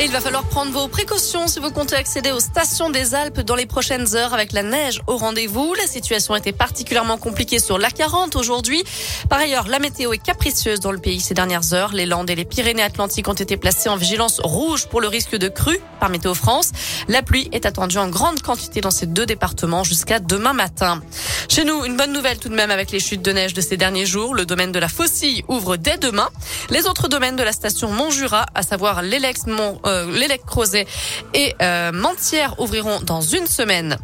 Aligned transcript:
Et 0.00 0.04
il 0.04 0.12
va 0.12 0.20
falloir 0.22 0.44
prendre 0.44 0.72
vos 0.72 0.88
précautions 0.88 1.46
si 1.46 1.58
vous 1.58 1.70
comptez 1.70 1.94
accéder 1.94 2.32
aux 2.32 2.40
stations 2.40 2.88
des 2.88 3.14
Alpes 3.14 3.40
dans 3.40 3.54
les 3.54 3.66
prochaines 3.66 4.16
heures 4.16 4.32
avec 4.32 4.52
la 4.52 4.62
neige 4.62 5.02
au 5.06 5.18
rendez-vous. 5.18 5.74
La 5.74 5.86
situation 5.86 6.34
était 6.34 6.52
particulièrement 6.52 7.18
compliquée 7.18 7.58
sur 7.58 7.78
l'A40 7.78 8.38
aujourd'hui. 8.38 8.82
Par 9.28 9.40
ailleurs, 9.40 9.68
la 9.68 9.78
météo 9.78 10.14
est 10.14 10.22
capricieuse 10.22 10.80
dans 10.80 10.90
le 10.90 11.00
pays 11.00 11.20
ces 11.20 11.34
dernières 11.34 11.74
heures. 11.74 11.92
Les 11.92 12.06
Landes 12.06 12.30
et 12.30 12.34
les 12.34 12.46
Pyrénées-Atlantiques 12.46 13.28
ont 13.28 13.34
été 13.34 13.58
placées 13.58 13.90
en 13.90 13.96
vigilance 13.96 14.40
rouge 14.42 14.86
pour 14.86 15.02
le 15.02 15.08
risque 15.08 15.36
de 15.36 15.48
crue 15.48 15.80
par 16.00 16.08
Météo 16.08 16.32
France. 16.32 16.70
La 17.08 17.20
pluie 17.20 17.50
est 17.52 17.66
attendue 17.66 17.98
en 17.98 18.08
grande 18.08 18.40
quantité 18.40 18.80
dans 18.80 18.90
ces 18.90 19.04
deux 19.04 19.26
départements 19.26 19.84
jusqu'à 19.84 20.18
demain 20.18 20.54
matin. 20.54 21.02
Chez 21.50 21.64
nous, 21.64 21.84
une 21.84 21.98
bonne 21.98 22.14
nouvelle 22.14 22.38
tout 22.38 22.48
de 22.48 22.54
même 22.54 22.70
avec 22.70 22.90
les 22.90 23.00
chutes 23.00 23.22
de 23.22 23.32
neige 23.32 23.52
de 23.52 23.60
ces 23.60 23.76
derniers 23.76 24.06
jours. 24.06 24.34
Le 24.34 24.46
domaine 24.46 24.72
de 24.72 24.78
la 24.78 24.88
Faucille 24.88 25.44
ouvre 25.48 25.76
dès 25.76 25.98
demain. 25.98 26.30
Les 26.70 26.86
autres 26.86 27.08
domaines 27.08 27.36
de 27.36 27.42
la 27.42 27.52
station 27.52 27.90
Montjura, 27.90 28.46
à 28.54 28.62
savoir 28.62 29.02
l'Elex 29.02 29.46
Mont, 29.46 29.78
euh, 29.90 30.36
Crozet 30.46 30.86
et 31.34 31.54
euh, 31.60 31.92
Mentière 31.92 32.58
ouvriront 32.58 33.00
dans 33.00 33.20
une 33.20 33.46
semaine. 33.46 33.98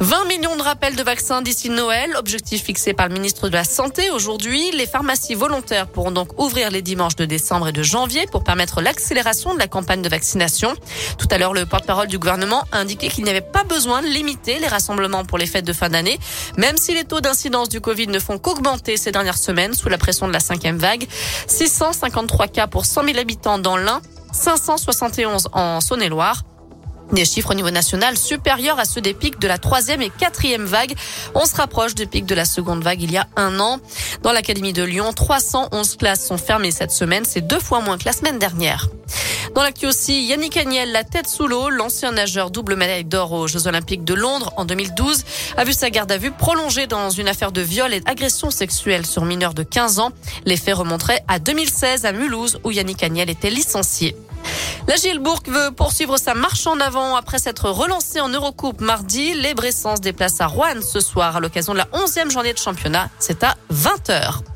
20 0.00 0.24
millions 0.24 0.56
de 0.56 0.62
rappels 0.62 0.96
de 0.96 1.02
vaccins 1.02 1.42
d'ici 1.42 1.68
Noël, 1.68 2.16
objectif 2.16 2.64
fixé 2.64 2.94
par 2.94 3.08
le 3.08 3.14
ministre 3.14 3.48
de 3.48 3.54
la 3.54 3.64
Santé 3.64 4.10
aujourd'hui. 4.10 4.70
Les 4.72 4.86
pharmacies 4.86 5.34
volontaires 5.34 5.86
pourront 5.86 6.10
donc 6.10 6.40
ouvrir 6.40 6.70
les 6.70 6.80
dimanches 6.80 7.16
de 7.16 7.26
décembre 7.26 7.68
et 7.68 7.72
de 7.72 7.82
janvier 7.82 8.26
pour 8.30 8.42
permettre 8.42 8.80
l'accélération 8.80 9.52
de 9.52 9.58
la 9.58 9.68
campagne 9.68 10.00
de 10.00 10.08
vaccination. 10.08 10.74
Tout 11.18 11.28
à 11.30 11.38
l'heure, 11.38 11.52
le 11.52 11.66
porte-parole 11.66 12.06
du 12.06 12.18
gouvernement 12.18 12.64
a 12.72 12.78
indiqué 12.78 13.08
qu'il 13.08 13.24
n'y 13.24 13.30
avait 13.30 13.40
pas 13.40 13.64
besoin 13.64 14.00
de 14.00 14.06
limiter 14.06 14.58
les 14.58 14.68
rassemblements 14.68 15.24
pour 15.24 15.36
les 15.38 15.46
fêtes 15.46 15.66
de 15.66 15.72
fin 15.72 15.90
d'année, 15.90 16.18
même 16.56 16.76
si 16.78 16.94
les 16.94 17.04
taux 17.04 17.20
d'incidence 17.20 17.68
du 17.68 17.80
Covid 17.80 18.06
ne 18.06 18.18
font 18.18 18.38
qu'augmenter 18.38 18.96
ces 18.96 19.12
dernières 19.12 19.38
semaines 19.38 19.74
sous 19.74 19.88
la 19.88 19.98
pression 19.98 20.26
de 20.28 20.32
la 20.32 20.40
cinquième 20.40 20.78
vague. 20.78 21.06
653 21.46 22.48
cas 22.48 22.66
pour 22.66 22.86
100 22.86 23.04
000 23.04 23.18
habitants 23.18 23.58
dans 23.58 23.76
l'Ain, 23.76 24.00
571 24.32 25.48
en 25.52 25.80
Saône-et-Loire. 25.80 26.42
Des 27.12 27.24
chiffres 27.24 27.50
au 27.50 27.54
niveau 27.54 27.70
national 27.70 28.16
supérieurs 28.16 28.78
à 28.78 28.84
ceux 28.84 29.00
des 29.00 29.14
pics 29.14 29.40
de 29.40 29.48
la 29.48 29.58
troisième 29.58 30.00
et 30.00 30.10
quatrième 30.10 30.64
vague. 30.64 30.94
On 31.34 31.44
se 31.44 31.56
rapproche 31.56 31.96
du 31.96 32.06
pic 32.06 32.24
de 32.24 32.36
la 32.36 32.44
seconde 32.44 32.84
vague 32.84 33.02
il 33.02 33.10
y 33.10 33.16
a 33.16 33.26
un 33.36 33.58
an. 33.58 33.80
Dans 34.22 34.30
l'Académie 34.30 34.72
de 34.72 34.84
Lyon, 34.84 35.12
311 35.12 35.96
classes 35.96 36.24
sont 36.24 36.38
fermées 36.38 36.70
cette 36.70 36.92
semaine. 36.92 37.24
C'est 37.24 37.40
deux 37.40 37.58
fois 37.58 37.80
moins 37.80 37.98
que 37.98 38.04
la 38.04 38.12
semaine 38.12 38.38
dernière. 38.38 38.88
Dans 39.54 39.62
l'actu 39.62 39.86
aussi, 39.86 40.22
Yannick 40.26 40.56
Agnel, 40.56 40.92
la 40.92 41.02
tête 41.02 41.26
sous 41.26 41.48
l'eau, 41.48 41.70
l'ancien 41.70 42.12
nageur 42.12 42.50
double 42.50 42.76
médaille 42.76 43.04
d'or 43.04 43.32
aux 43.32 43.48
Jeux 43.48 43.66
Olympiques 43.66 44.04
de 44.04 44.14
Londres 44.14 44.52
en 44.56 44.64
2012, 44.64 45.24
a 45.56 45.64
vu 45.64 45.72
sa 45.72 45.90
garde 45.90 46.10
à 46.12 46.18
vue 46.18 46.30
prolongée 46.30 46.86
dans 46.86 47.10
une 47.10 47.26
affaire 47.26 47.50
de 47.50 47.60
viol 47.60 47.92
et 47.92 48.00
d'agression 48.00 48.50
sexuelle 48.50 49.04
sur 49.04 49.24
mineurs 49.24 49.54
de 49.54 49.64
15 49.64 49.98
ans. 49.98 50.12
Les 50.44 50.56
faits 50.56 50.76
remonteraient 50.76 51.24
à 51.26 51.40
2016 51.40 52.04
à 52.06 52.12
Mulhouse 52.12 52.60
où 52.62 52.70
Yannick 52.70 53.02
Agnel 53.02 53.28
était 53.28 53.50
licencié. 53.50 54.16
La 54.86 54.96
Gilbourg 54.96 55.40
veut 55.46 55.72
poursuivre 55.72 56.16
sa 56.16 56.34
marche 56.34 56.66
en 56.66 56.78
avant 56.78 57.16
après 57.16 57.38
s'être 57.38 57.70
relancée 57.70 58.20
en 58.20 58.28
Eurocoupe 58.28 58.80
mardi. 58.80 59.34
Les 59.34 59.54
Bressans 59.54 59.96
se 59.96 60.00
déplacent 60.00 60.40
à 60.40 60.46
Rouen 60.46 60.80
ce 60.80 61.00
soir 61.00 61.36
à 61.36 61.40
l'occasion 61.40 61.72
de 61.72 61.78
la 61.78 61.86
11e 61.86 62.30
journée 62.30 62.52
de 62.52 62.58
championnat. 62.58 63.10
C'est 63.18 63.42
à 63.42 63.56
20h. 63.72 64.49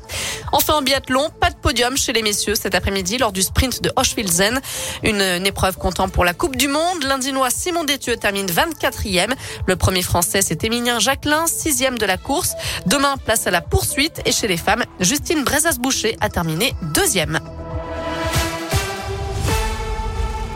Enfin 0.57 0.75
en 0.75 0.81
biathlon, 0.81 1.29
pas 1.41 1.49
de 1.49 1.57
podium 1.57 1.97
chez 1.97 2.13
les 2.13 2.23
messieurs 2.23 2.55
cet 2.55 2.75
après-midi 2.75 3.17
lors 3.17 3.33
du 3.33 3.41
sprint 3.41 3.81
de 3.83 3.91
Hochfilzen. 3.97 4.61
Une, 5.03 5.45
épreuve 5.45 5.77
comptant 5.77 6.07
pour 6.07 6.23
la 6.23 6.33
Coupe 6.33 6.55
du 6.55 6.69
Monde. 6.69 7.03
L'Indinois 7.03 7.49
Simon 7.49 7.83
Détieux 7.83 8.15
termine 8.15 8.45
24e. 8.45 9.33
Le 9.67 9.75
premier 9.75 10.01
français, 10.01 10.41
c'est 10.41 10.63
Émilien 10.63 10.99
Jacquelin, 10.99 11.45
sixième 11.47 11.97
de 11.97 12.05
la 12.05 12.15
course. 12.15 12.53
Demain, 12.85 13.17
place 13.17 13.47
à 13.47 13.51
la 13.51 13.59
poursuite. 13.59 14.21
Et 14.25 14.31
chez 14.31 14.47
les 14.47 14.55
femmes, 14.55 14.85
Justine 15.01 15.43
Brezas-Boucher 15.43 16.15
a 16.21 16.29
terminé 16.29 16.73
deuxième. 16.93 17.41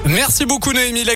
Merci 0.05 0.45
beaucoup 0.45 0.71
Noémie. 0.71 1.03